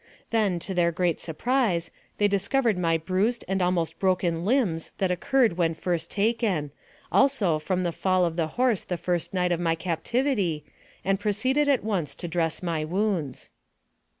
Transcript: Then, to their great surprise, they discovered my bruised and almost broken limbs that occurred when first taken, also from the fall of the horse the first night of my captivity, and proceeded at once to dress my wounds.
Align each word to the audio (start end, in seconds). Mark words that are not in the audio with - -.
Then, 0.31 0.57
to 0.61 0.73
their 0.73 0.91
great 0.91 1.19
surprise, 1.19 1.91
they 2.17 2.27
discovered 2.27 2.75
my 2.75 2.97
bruised 2.97 3.45
and 3.47 3.61
almost 3.61 3.99
broken 3.99 4.43
limbs 4.45 4.93
that 4.97 5.11
occurred 5.11 5.57
when 5.57 5.75
first 5.75 6.09
taken, 6.09 6.71
also 7.11 7.59
from 7.59 7.83
the 7.83 7.91
fall 7.91 8.25
of 8.25 8.35
the 8.35 8.47
horse 8.57 8.83
the 8.83 8.97
first 8.97 9.31
night 9.31 9.51
of 9.51 9.59
my 9.59 9.75
captivity, 9.75 10.65
and 11.05 11.19
proceeded 11.19 11.69
at 11.69 11.83
once 11.83 12.15
to 12.15 12.27
dress 12.27 12.63
my 12.63 12.83
wounds. 12.83 13.51